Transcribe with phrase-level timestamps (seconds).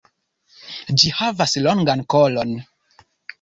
[1.01, 2.57] Ĝi havas longan kolon.